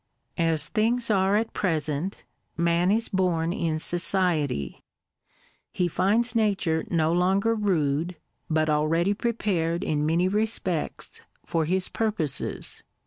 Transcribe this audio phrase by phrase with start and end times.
[0.39, 2.23] As things are at present,
[2.57, 4.81] man is born in society.
[5.71, 8.15] He finds Nature no longer rude,
[8.49, 12.81] but already prepared in many respects for his purposes.